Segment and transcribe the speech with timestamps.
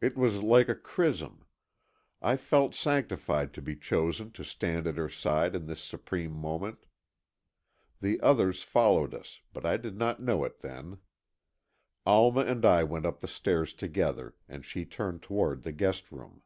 [0.00, 1.44] It was like a chrism;
[2.20, 6.86] I felt sanctified to be chosen to stand at her side in this supreme moment.
[8.00, 10.98] The others followed us, but I did not know it then.
[12.06, 16.42] Alma and I went up the stairs together and she turned toward the guest room.